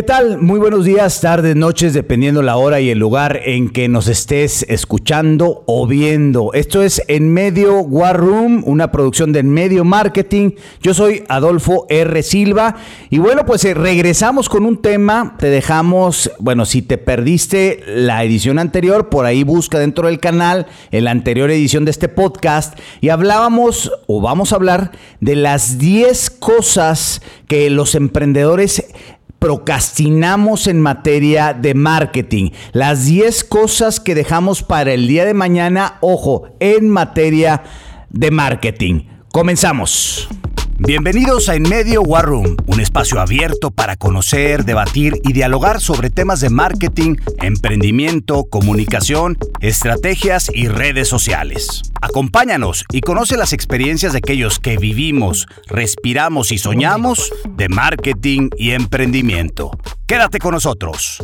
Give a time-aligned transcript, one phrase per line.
[0.00, 0.38] ¿Qué tal?
[0.38, 4.64] Muy buenos días, tardes, noches, dependiendo la hora y el lugar en que nos estés
[4.66, 6.54] escuchando o viendo.
[6.54, 10.52] Esto es En Medio War Room, una producción de En Medio Marketing.
[10.80, 12.22] Yo soy Adolfo R.
[12.22, 12.76] Silva
[13.10, 15.36] y bueno, pues eh, regresamos con un tema.
[15.38, 20.66] Te dejamos, bueno, si te perdiste la edición anterior, por ahí busca dentro del canal
[20.92, 25.76] en la anterior edición de este podcast y hablábamos o vamos a hablar de las
[25.76, 28.86] 10 cosas que los emprendedores
[29.40, 32.50] procrastinamos en materia de marketing.
[32.72, 37.64] Las 10 cosas que dejamos para el día de mañana, ojo, en materia
[38.10, 39.06] de marketing.
[39.32, 40.28] Comenzamos.
[40.82, 46.08] Bienvenidos a En Medio War Room, un espacio abierto para conocer, debatir y dialogar sobre
[46.08, 51.82] temas de marketing, emprendimiento, comunicación, estrategias y redes sociales.
[52.00, 58.70] Acompáñanos y conoce las experiencias de aquellos que vivimos, respiramos y soñamos de marketing y
[58.70, 59.72] emprendimiento.
[60.06, 61.22] Quédate con nosotros.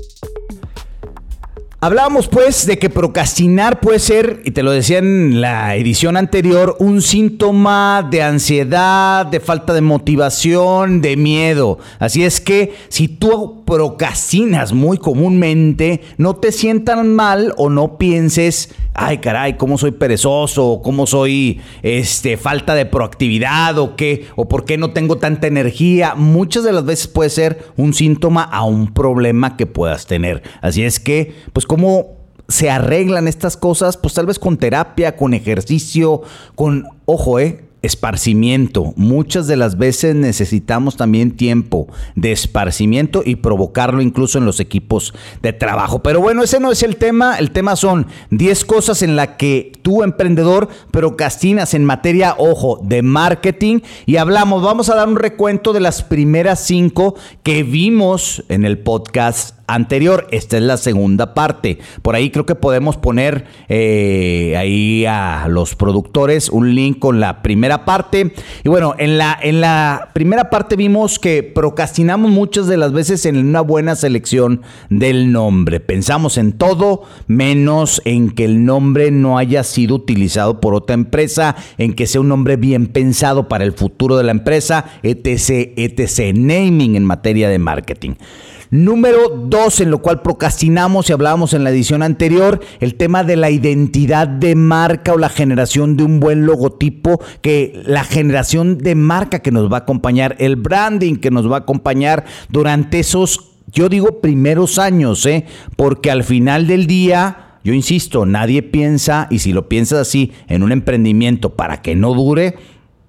[1.79, 6.75] Hablábamos pues de que procrastinar puede ser, y te lo decía en la edición anterior,
[6.79, 11.79] un síntoma de ansiedad, de falta de motivación, de miedo.
[11.99, 18.71] Así es que si tú procrastinas muy comúnmente, no te sientan mal o no pienses
[18.97, 24.65] ay caray, cómo soy perezoso, cómo soy este falta de proactividad o qué o por
[24.65, 28.93] qué no tengo tanta energía, muchas de las veces puede ser un síntoma a un
[28.93, 30.43] problema que puedas tener.
[30.61, 32.17] Así es que, pues cómo
[32.49, 36.23] se arreglan estas cosas, pues tal vez con terapia, con ejercicio,
[36.55, 38.93] con ojo, eh, esparcimiento.
[38.97, 45.15] Muchas de las veces necesitamos también tiempo de esparcimiento y provocarlo incluso en los equipos
[45.43, 46.03] de trabajo.
[46.03, 47.37] Pero bueno, ese no es el tema.
[47.37, 53.03] El tema son 10 cosas en las que tú, emprendedor, procrastinas en materia, ojo, de
[53.03, 53.81] marketing.
[54.05, 58.79] Y hablamos, vamos a dar un recuento de las primeras 5 que vimos en el
[58.79, 60.27] podcast anterior.
[60.31, 61.79] Esta es la segunda parte.
[62.03, 67.43] Por ahí creo que podemos poner eh, ahí a los productores un link con la
[67.43, 68.33] primera parte.
[68.65, 73.27] Y bueno, en la, en la primera parte vimos que procrastinamos muchas de las veces
[73.27, 75.81] en una buena selección del nombre.
[75.81, 81.57] Pensamos en todo menos en que el nombre no haya sido utilizado por otra empresa,
[81.79, 86.35] en que sea un nombre bien pensado para el futuro de la empresa, etc, etc.
[86.35, 88.15] Naming en materia de marketing.
[88.77, 93.37] Número dos, en lo cual procrastinamos y hablábamos en la edición anterior, el tema de
[93.37, 98.95] la identidad de marca o la generación de un buen logotipo, que la generación de
[98.95, 103.53] marca que nos va a acompañar, el branding que nos va a acompañar durante esos,
[103.73, 105.47] yo digo, primeros años, ¿eh?
[105.77, 107.43] porque al final del día...
[107.65, 112.15] Yo insisto, nadie piensa, y si lo piensas así, en un emprendimiento para que no
[112.15, 112.55] dure,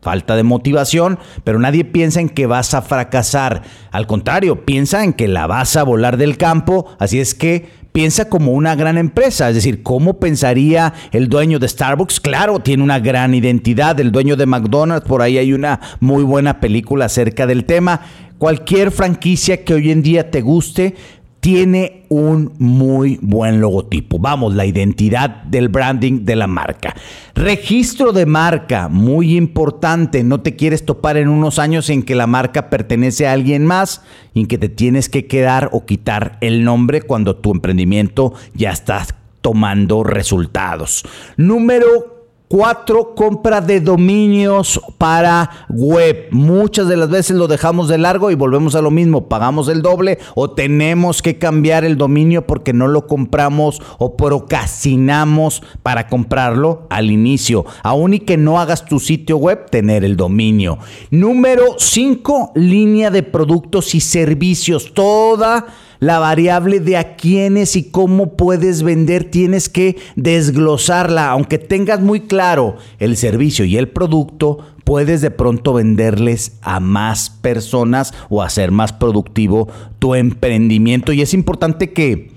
[0.08, 3.64] falta de motivación, pero nadie piensa en que vas a fracasar.
[3.92, 8.30] Al contrario, piensa en que la vas a volar del campo, así es que piensa
[8.30, 12.22] como una gran empresa, es decir, ¿cómo pensaría el dueño de Starbucks?
[12.22, 16.62] Claro, tiene una gran identidad, el dueño de McDonald's, por ahí hay una muy buena
[16.62, 18.00] película acerca del tema.
[18.38, 20.96] Cualquier franquicia que hoy en día te guste,
[21.40, 24.20] tiene un muy buen logotipo.
[24.20, 26.96] Vamos, la identidad del branding de la marca.
[27.36, 30.24] Registro de marca, muy importante.
[30.24, 34.02] No te quieres topar en unos años en que la marca pertenece a alguien más
[34.34, 38.72] y en que te tienes que quedar o quitar el nombre cuando tu emprendimiento ya
[38.72, 39.06] está
[39.42, 41.06] tomando resultados.
[41.38, 42.17] Número
[42.50, 46.28] Cuatro, compra de dominios para web.
[46.32, 49.28] Muchas de las veces lo dejamos de largo y volvemos a lo mismo.
[49.28, 55.62] Pagamos el doble o tenemos que cambiar el dominio porque no lo compramos o procrastinamos
[55.84, 57.66] para comprarlo al inicio.
[57.84, 60.78] Aún y que no hagas tu sitio web, tener el dominio.
[61.12, 64.94] Número cinco, línea de productos y servicios.
[64.94, 65.66] Toda
[66.00, 71.30] la variable de a quiénes y cómo puedes vender, tienes que desglosarla.
[71.30, 77.30] Aunque tengas muy claro el servicio y el producto, puedes de pronto venderles a más
[77.30, 79.68] personas o hacer más productivo
[80.00, 81.12] tu emprendimiento.
[81.12, 82.32] Y es importante que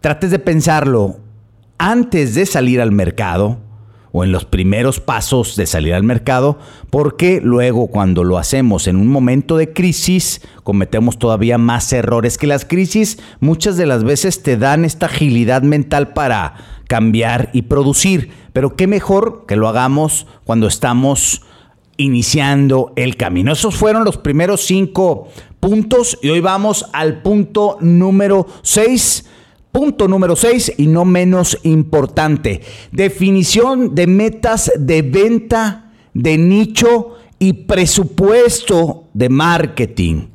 [0.00, 1.16] trates de pensarlo
[1.78, 3.58] antes de salir al mercado
[4.16, 6.56] o en los primeros pasos de salir al mercado,
[6.88, 12.46] porque luego cuando lo hacemos en un momento de crisis, cometemos todavía más errores que
[12.46, 16.54] las crisis muchas de las veces te dan esta agilidad mental para
[16.86, 21.42] cambiar y producir, pero qué mejor que lo hagamos cuando estamos
[21.96, 23.52] iniciando el camino.
[23.52, 25.26] Esos fueron los primeros cinco
[25.58, 29.24] puntos y hoy vamos al punto número seis
[29.74, 32.60] Punto número 6 y no menos importante.
[32.92, 40.28] Definición de metas de venta, de nicho y presupuesto de marketing.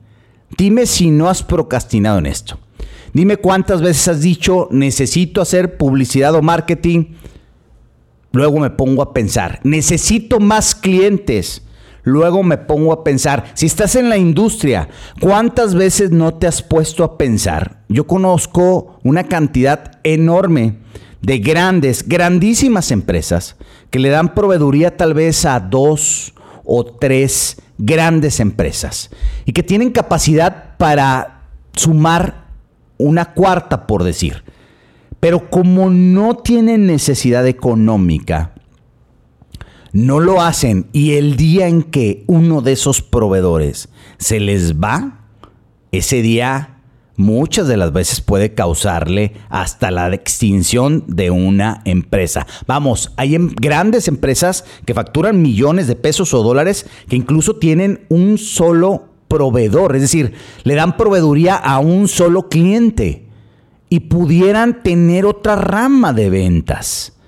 [0.58, 2.60] Dime si no has procrastinado en esto.
[3.14, 7.14] Dime cuántas veces has dicho, necesito hacer publicidad o marketing.
[8.34, 11.66] Luego me pongo a pensar, necesito más clientes.
[12.10, 14.90] Luego me pongo a pensar, si estás en la industria,
[15.20, 17.84] ¿cuántas veces no te has puesto a pensar?
[17.88, 20.78] Yo conozco una cantidad enorme
[21.22, 23.58] de grandes, grandísimas empresas
[23.92, 26.34] que le dan proveeduría tal vez a dos
[26.66, 29.12] o tres grandes empresas
[29.46, 32.48] y que tienen capacidad para sumar
[32.98, 34.44] una cuarta, por decir.
[35.20, 38.54] Pero como no tienen necesidad económica,
[39.92, 45.26] no lo hacen y el día en que uno de esos proveedores se les va,
[45.92, 46.80] ese día
[47.20, 52.48] muchas de las veces puede causarle hasta la extinción de una empresa.
[52.66, 58.06] Vamos, hay em, grandes empresas que facturan millones de pesos o dólares que incluso tienen
[58.08, 60.34] un solo proveedor, es decir,
[60.64, 63.28] le dan proveeduría a un solo cliente
[63.90, 67.19] y pudieran tener otra rama de ventas.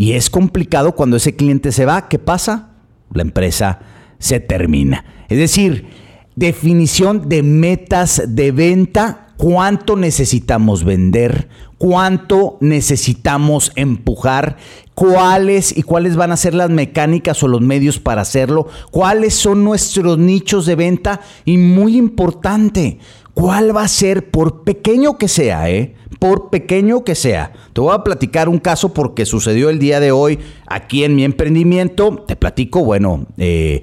[0.00, 2.70] Y es complicado cuando ese cliente se va, ¿qué pasa?
[3.12, 3.80] La empresa
[4.18, 5.04] se termina.
[5.28, 5.90] Es decir,
[6.34, 14.56] definición de metas de venta cuánto necesitamos vender, cuánto necesitamos empujar,
[14.94, 19.64] cuáles y cuáles van a ser las mecánicas o los medios para hacerlo, cuáles son
[19.64, 23.00] nuestros nichos de venta y muy importante,
[23.34, 25.94] cuál va a ser, por pequeño que sea, ¿eh?
[26.18, 27.52] Por pequeño que sea.
[27.72, 31.24] Te voy a platicar un caso porque sucedió el día de hoy aquí en mi
[31.24, 32.24] emprendimiento.
[32.26, 33.82] Te platico, bueno, eh,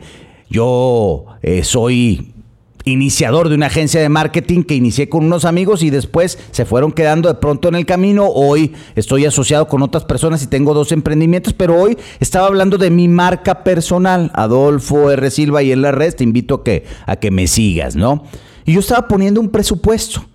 [0.49, 2.33] yo eh, soy
[2.91, 6.91] iniciador de una agencia de marketing que inicié con unos amigos y después se fueron
[6.91, 8.27] quedando de pronto en el camino.
[8.27, 12.89] Hoy estoy asociado con otras personas y tengo dos emprendimientos, pero hoy estaba hablando de
[12.89, 15.29] mi marca personal, Adolfo R.
[15.31, 18.23] Silva, y en la red te invito a que, a que me sigas, ¿no?
[18.65, 20.25] Y yo estaba poniendo un presupuesto,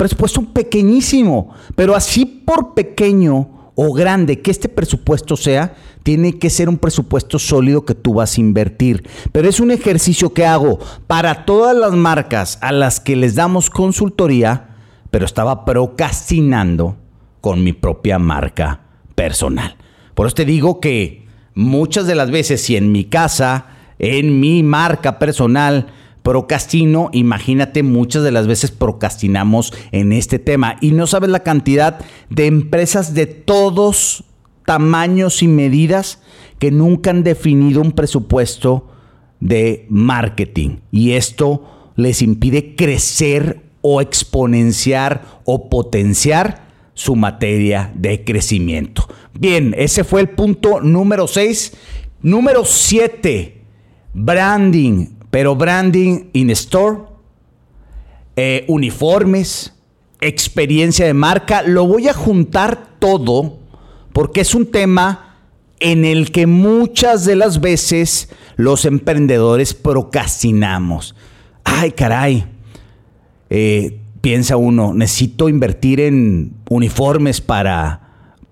[0.00, 6.70] presupuesto pequeñísimo, pero así por pequeño o grande que este presupuesto sea, tiene que ser
[6.70, 9.06] un presupuesto sólido que tú vas a invertir.
[9.30, 13.68] Pero es un ejercicio que hago para todas las marcas a las que les damos
[13.68, 14.70] consultoría,
[15.10, 16.96] pero estaba procrastinando
[17.42, 18.80] con mi propia marca
[19.14, 19.76] personal.
[20.14, 23.66] Por eso te digo que muchas de las veces, si en mi casa,
[23.98, 25.88] en mi marca personal,
[26.22, 32.00] procrastino, imagínate, muchas de las veces procrastinamos en este tema y no sabes la cantidad
[32.28, 34.24] de empresas de todos
[34.66, 36.20] tamaños y medidas
[36.58, 38.88] que nunca han definido un presupuesto
[39.40, 49.08] de marketing y esto les impide crecer o exponenciar o potenciar su materia de crecimiento.
[49.32, 51.72] Bien, ese fue el punto número 6.
[52.22, 53.62] Número 7,
[54.12, 56.98] branding, pero branding in store,
[58.36, 59.72] eh, uniformes,
[60.20, 61.62] experiencia de marca.
[61.62, 63.58] Lo voy a juntar todo
[64.12, 65.36] porque es un tema
[65.78, 71.14] en el que muchas de las veces los emprendedores procrastinamos.
[71.64, 72.44] Ay, caray.
[73.48, 78.00] Eh, piensa uno, necesito invertir en uniformes para,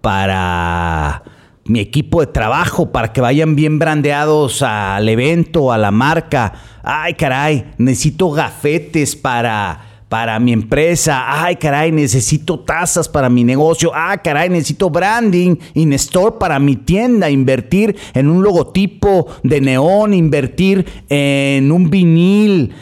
[0.01, 1.23] para
[1.69, 6.53] mi equipo de trabajo, para que vayan bien brandeados al evento, a la marca.
[6.83, 11.25] Ay, caray, necesito gafetes para para mi empresa.
[11.27, 13.93] Ay, caray, necesito tasas para mi negocio.
[13.95, 17.31] Ah, caray, necesito branding in store para mi tienda.
[17.31, 22.73] Invertir en un logotipo de neón, invertir en un vinil.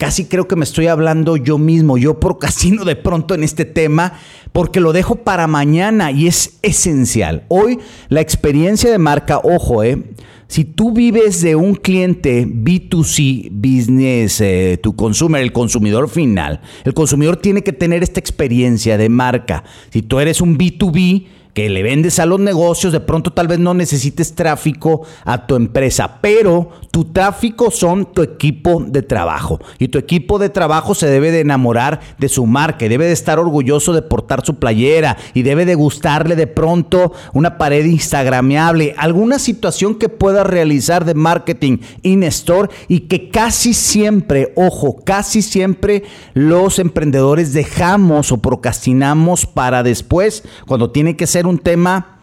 [0.00, 1.98] Casi creo que me estoy hablando yo mismo.
[1.98, 4.14] Yo procrastino de pronto en este tema
[4.50, 7.44] porque lo dejo para mañana y es esencial.
[7.48, 7.78] Hoy
[8.08, 10.02] la experiencia de marca, ojo, eh
[10.50, 16.92] si tú vives de un cliente B2C, business, eh, tu consumer, el consumidor final, el
[16.92, 19.62] consumidor tiene que tener esta experiencia de marca.
[19.90, 23.58] Si tú eres un B2B, que le vendes a los negocios, de pronto tal vez
[23.58, 29.60] no necesites tráfico a tu empresa, pero tu tráfico son tu equipo de trabajo.
[29.78, 33.38] Y tu equipo de trabajo se debe de enamorar de su marca, debe de estar
[33.38, 39.38] orgulloso de portar su playera y debe de gustarle de pronto una pared instagrameable, alguna
[39.38, 46.04] situación que pueda realizar de marketing in store y que casi siempre, ojo, casi siempre
[46.34, 52.20] los emprendedores dejamos o procrastinamos para después cuando tiene que ser un tema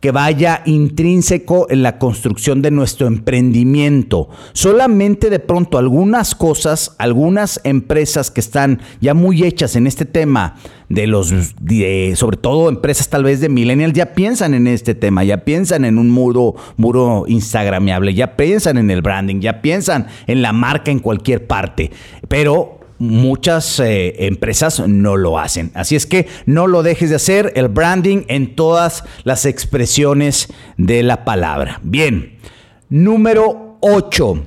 [0.00, 4.28] que vaya intrínseco en la construcción de nuestro emprendimiento.
[4.52, 10.54] Solamente de pronto algunas cosas, algunas empresas que están ya muy hechas en este tema
[10.88, 11.34] de los,
[12.14, 15.98] sobre todo empresas tal vez de millennials, ya piensan en este tema, ya piensan en
[15.98, 21.00] un muro, muro instagramiable, ya piensan en el branding, ya piensan en la marca en
[21.00, 21.90] cualquier parte.
[22.28, 25.70] Pero muchas eh, empresas no lo hacen.
[25.74, 31.02] Así es que no lo dejes de hacer, el branding en todas las expresiones de
[31.02, 31.80] la palabra.
[31.82, 32.38] Bien,
[32.88, 34.44] número 8.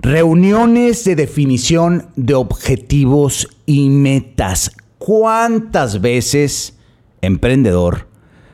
[0.00, 4.72] Reuniones de definición de objetivos y metas.
[4.98, 6.78] ¿Cuántas veces,
[7.20, 8.08] emprendedor,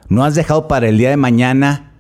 [0.09, 1.93] no has dejado para el día de mañana,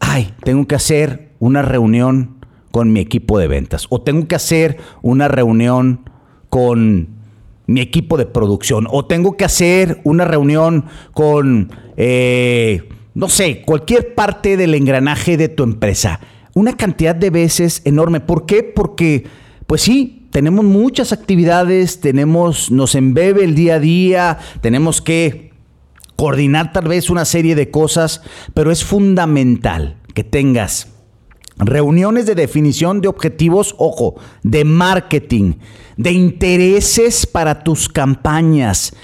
[0.00, 2.33] ay, tengo que hacer una reunión
[2.74, 6.10] con mi equipo de ventas o tengo que hacer una reunión
[6.48, 7.06] con
[7.68, 14.16] mi equipo de producción o tengo que hacer una reunión con, eh, no sé, cualquier
[14.16, 16.18] parte del engranaje de tu empresa?
[16.52, 18.18] Una cantidad de veces enorme.
[18.18, 18.64] ¿Por qué?
[18.64, 19.24] Porque,
[19.68, 25.52] pues sí, tenemos muchas actividades, tenemos, nos embebe el día a día, tenemos que
[26.16, 30.93] coordinar tal vez una serie de cosas, pero es fundamental que tengas
[31.56, 35.54] reuniones de definición de objetivos, ojo, de marketing,
[35.96, 38.94] de intereses para tus campañas.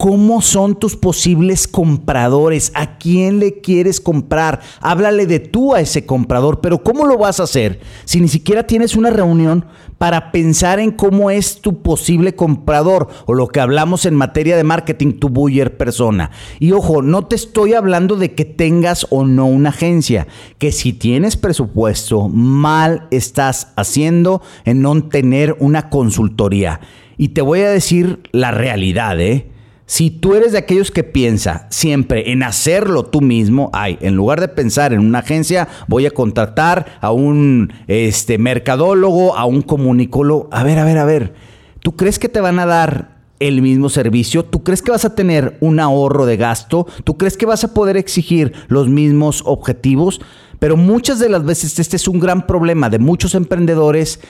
[0.00, 2.72] ¿Cómo son tus posibles compradores?
[2.74, 4.60] ¿A quién le quieres comprar?
[4.80, 8.66] Háblale de tú a ese comprador, pero ¿cómo lo vas a hacer si ni siquiera
[8.66, 9.66] tienes una reunión
[9.98, 14.64] para pensar en cómo es tu posible comprador o lo que hablamos en materia de
[14.64, 16.30] marketing, tu buyer persona?
[16.60, 20.26] Y ojo, no te estoy hablando de que tengas o no una agencia,
[20.56, 26.80] que si tienes presupuesto, mal estás haciendo en no tener una consultoría.
[27.18, 29.50] Y te voy a decir la realidad, ¿eh?
[29.90, 34.40] Si tú eres de aquellos que piensa siempre en hacerlo tú mismo, ay, en lugar
[34.40, 40.48] de pensar en una agencia, voy a contratar a un este, mercadólogo, a un comunicólogo.
[40.52, 41.34] A ver, a ver, a ver.
[41.80, 44.44] ¿Tú crees que te van a dar el mismo servicio?
[44.44, 46.86] ¿Tú crees que vas a tener un ahorro de gasto?
[47.02, 50.20] ¿Tú crees que vas a poder exigir los mismos objetivos?
[50.60, 54.20] Pero muchas de las veces este es un gran problema de muchos emprendedores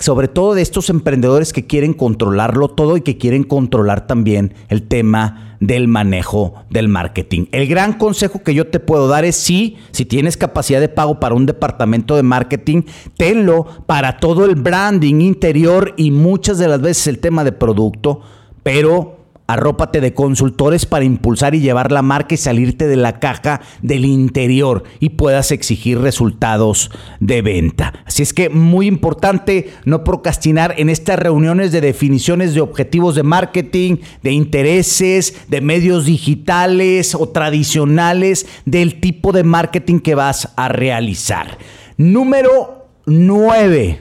[0.00, 4.88] sobre todo de estos emprendedores que quieren controlarlo todo y que quieren controlar también el
[4.88, 7.46] tema del manejo del marketing.
[7.52, 11.20] El gran consejo que yo te puedo dar es sí, si tienes capacidad de pago
[11.20, 12.82] para un departamento de marketing,
[13.16, 18.22] tenlo para todo el branding interior y muchas de las veces el tema de producto,
[18.62, 19.19] pero
[19.50, 24.04] Arrópate de consultores para impulsar y llevar la marca y salirte de la caja del
[24.04, 27.92] interior y puedas exigir resultados de venta.
[28.06, 33.24] Así es que muy importante no procrastinar en estas reuniones de definiciones de objetivos de
[33.24, 40.68] marketing, de intereses, de medios digitales o tradicionales, del tipo de marketing que vas a
[40.68, 41.58] realizar.
[41.96, 44.00] Número 9.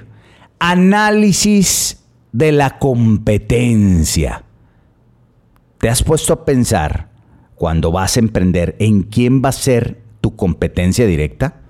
[0.59, 4.43] Análisis de la competencia.
[5.79, 7.09] ¿Te has puesto a pensar
[7.55, 11.61] cuando vas a emprender en quién va a ser tu competencia directa?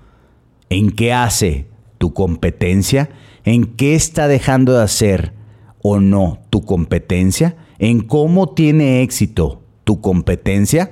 [0.68, 3.10] ¿En qué hace tu competencia?
[3.44, 5.32] ¿En qué está dejando de hacer
[5.80, 7.56] o no tu competencia?
[7.78, 10.90] ¿En cómo tiene éxito tu competencia?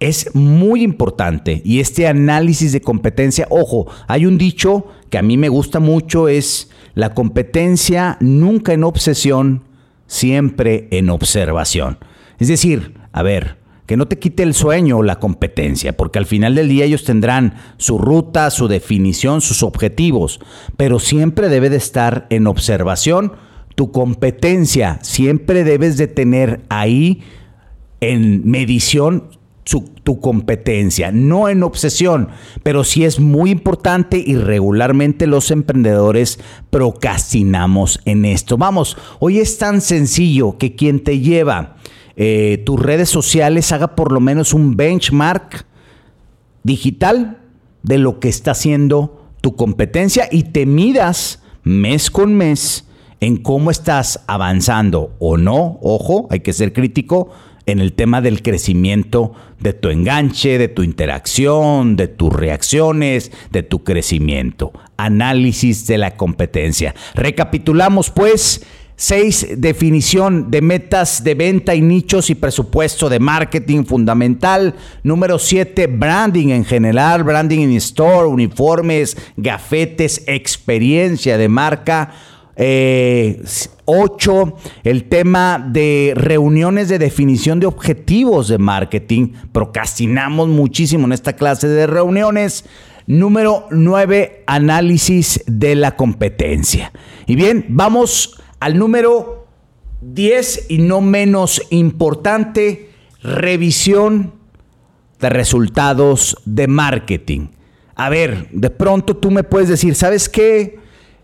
[0.00, 5.36] Es muy importante y este análisis de competencia, ojo, hay un dicho que a mí
[5.36, 9.64] me gusta mucho, es la competencia nunca en obsesión,
[10.06, 11.98] siempre en observación.
[12.38, 16.26] Es decir, a ver, que no te quite el sueño o la competencia, porque al
[16.26, 20.40] final del día ellos tendrán su ruta, su definición, sus objetivos,
[20.76, 23.32] pero siempre debe de estar en observación
[23.76, 27.22] tu competencia, siempre debes de tener ahí
[28.00, 29.28] en medición
[30.06, 32.28] tu competencia, no en obsesión,
[32.62, 36.38] pero sí es muy importante y regularmente los emprendedores
[36.70, 38.56] procrastinamos en esto.
[38.56, 41.78] Vamos, hoy es tan sencillo que quien te lleva
[42.14, 45.66] eh, tus redes sociales haga por lo menos un benchmark
[46.62, 47.38] digital
[47.82, 52.86] de lo que está haciendo tu competencia y te midas mes con mes
[53.18, 57.32] en cómo estás avanzando o no, ojo, hay que ser crítico,
[57.66, 63.62] en el tema del crecimiento de tu enganche, de tu interacción, de tus reacciones, de
[63.62, 64.72] tu crecimiento.
[64.96, 66.94] Análisis de la competencia.
[67.14, 68.64] Recapitulamos pues.
[68.98, 74.74] Seis, definición de metas de venta y nichos y presupuesto de marketing fundamental.
[75.02, 82.14] Número siete, branding en general, branding in store, uniformes, gafetes, experiencia de marca.
[82.56, 83.42] Eh,
[83.84, 89.32] ocho, el tema de reuniones de definición de objetivos de marketing.
[89.52, 92.64] Procrastinamos muchísimo en esta clase de reuniones.
[93.06, 96.92] Número nueve, análisis de la competencia.
[97.26, 99.46] Y bien, vamos al número
[100.00, 102.90] 10 y no menos importante,
[103.22, 104.34] revisión
[105.20, 107.48] de resultados de marketing.
[107.94, 110.78] A ver, de pronto tú me puedes decir, ¿sabes qué?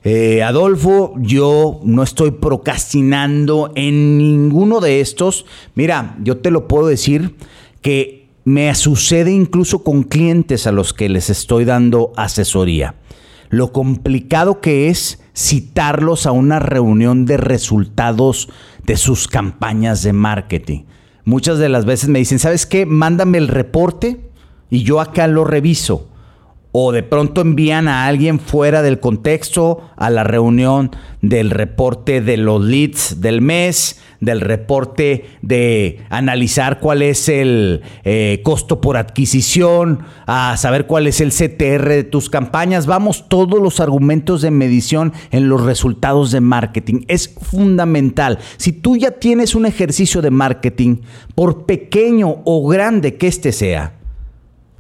[0.05, 5.47] Eh, Adolfo, yo no estoy procrastinando en ninguno de estos.
[5.75, 7.37] Mira, yo te lo puedo decir
[7.83, 12.97] que me sucede incluso con clientes a los que les estoy dando asesoría.
[13.49, 18.49] Lo complicado que es citarlos a una reunión de resultados
[18.85, 20.81] de sus campañas de marketing.
[21.25, 22.87] Muchas de las veces me dicen, ¿sabes qué?
[22.87, 24.21] Mándame el reporte
[24.69, 26.12] y yo acá lo reviso
[26.73, 32.39] o de pronto envían a alguien fuera del contexto a la reunión del reporte de
[32.39, 40.01] los leads del mes, del reporte de analizar cuál es el eh, costo por adquisición,
[40.27, 42.87] a saber cuál es el CTR de tus campañas.
[42.87, 47.03] Vamos, todos los argumentos de medición en los resultados de marketing.
[47.07, 48.39] Es fundamental.
[48.57, 51.03] Si tú ya tienes un ejercicio de marketing,
[51.35, 53.95] por pequeño o grande que este sea,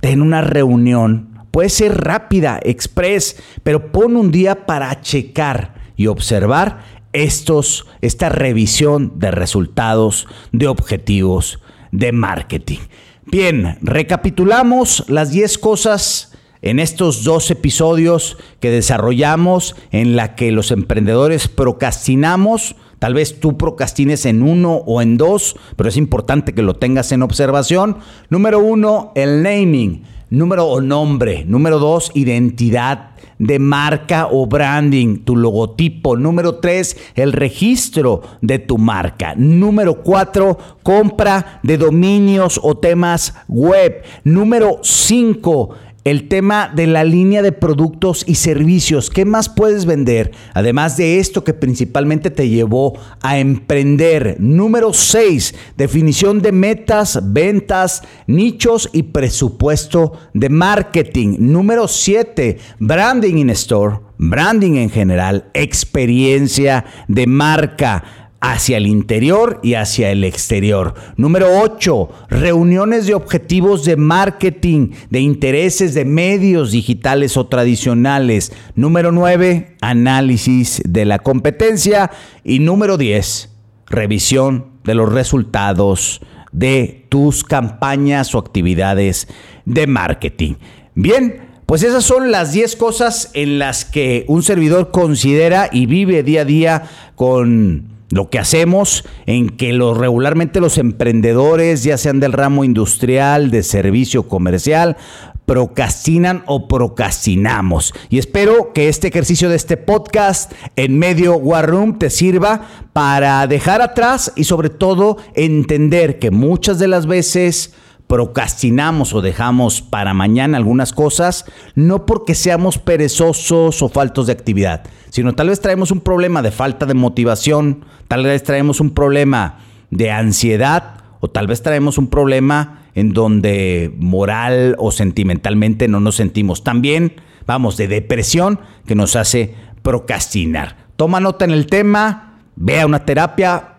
[0.00, 6.80] ten una reunión Puede ser rápida, express, pero pon un día para checar y observar
[7.12, 11.60] estos, esta revisión de resultados, de objetivos,
[11.92, 12.78] de marketing.
[13.26, 16.32] Bien, recapitulamos las 10 cosas
[16.62, 22.76] en estos dos episodios que desarrollamos en la que los emprendedores procrastinamos.
[22.98, 27.12] Tal vez tú procrastines en uno o en dos, pero es importante que lo tengas
[27.12, 27.98] en observación.
[28.30, 30.04] Número uno, el naming.
[30.32, 31.44] Número o nombre.
[31.44, 36.16] Número dos, identidad de marca o branding, tu logotipo.
[36.16, 39.34] Número tres, el registro de tu marca.
[39.36, 44.04] Número cuatro, compra de dominios o temas web.
[44.24, 49.10] Número cinco, el tema de la línea de productos y servicios.
[49.10, 50.32] ¿Qué más puedes vender?
[50.54, 54.36] Además de esto que principalmente te llevó a emprender.
[54.40, 61.36] Número 6, definición de metas, ventas, nichos y presupuesto de marketing.
[61.38, 69.74] Número 7, branding in store, branding en general, experiencia de marca hacia el interior y
[69.74, 70.94] hacia el exterior.
[71.16, 78.52] Número 8, reuniones de objetivos de marketing, de intereses de medios digitales o tradicionales.
[78.74, 82.10] Número 9, análisis de la competencia.
[82.42, 83.48] Y número 10,
[83.86, 89.28] revisión de los resultados de tus campañas o actividades
[89.66, 90.54] de marketing.
[90.96, 96.24] Bien, pues esas son las 10 cosas en las que un servidor considera y vive
[96.24, 96.82] día a día
[97.14, 103.50] con lo que hacemos en que los, regularmente los emprendedores, ya sean del ramo industrial,
[103.50, 104.98] de servicio comercial,
[105.46, 107.94] procrastinan o procrastinamos.
[108.10, 113.46] Y espero que este ejercicio de este podcast en medio War Room te sirva para
[113.46, 117.72] dejar atrás y sobre todo entender que muchas de las veces
[118.12, 124.84] procrastinamos o dejamos para mañana algunas cosas, no porque seamos perezosos o faltos de actividad,
[125.08, 129.60] sino tal vez traemos un problema de falta de motivación, tal vez traemos un problema
[129.90, 136.16] de ansiedad o tal vez traemos un problema en donde moral o sentimentalmente no nos
[136.16, 137.14] sentimos tan bien,
[137.46, 140.76] vamos, de depresión que nos hace procrastinar.
[140.96, 143.76] Toma nota en el tema, vea una terapia,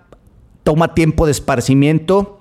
[0.64, 2.40] toma tiempo de esparcimiento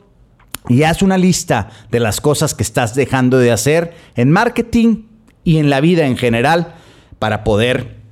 [0.69, 5.05] y haz una lista de las cosas que estás dejando de hacer en marketing
[5.45, 6.75] y en la vida en general
[7.19, 8.03] para poder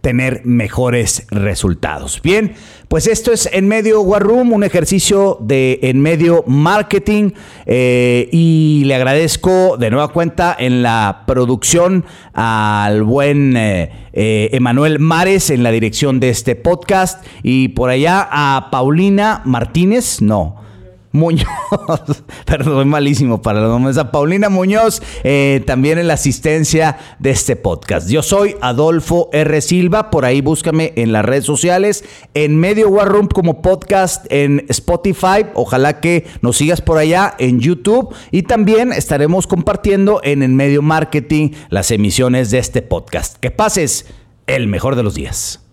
[0.00, 2.20] tener mejores resultados.
[2.22, 2.54] Bien,
[2.88, 7.32] pues esto es En Medio War Room, un ejercicio de En Medio Marketing
[7.66, 14.98] eh, y le agradezco de nueva cuenta en la producción al buen eh, eh, Emanuel
[14.98, 20.67] Mares en la dirección de este podcast y por allá a Paulina Martínez, no.
[21.12, 21.46] Muñoz,
[22.44, 27.56] perdón, malísimo para los nombres, a Paulina Muñoz, eh, también en la asistencia de este
[27.56, 28.08] podcast.
[28.08, 29.60] Yo soy Adolfo R.
[29.60, 34.66] Silva, por ahí búscame en las redes sociales, en Medio War Room como podcast en
[34.68, 40.50] Spotify, ojalá que nos sigas por allá en YouTube y también estaremos compartiendo en el
[40.50, 43.36] Medio Marketing las emisiones de este podcast.
[43.38, 44.06] Que pases
[44.46, 45.67] el mejor de los días.